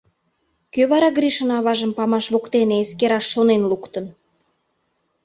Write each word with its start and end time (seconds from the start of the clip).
—Кӧ 0.73 0.81
вара 0.91 1.09
Гришын 1.17 1.49
аважым 1.57 1.91
памаш 1.97 2.25
воктене 2.33 2.75
эскераш 2.85 3.25
шонен 3.33 3.61
луктын? 3.69 4.05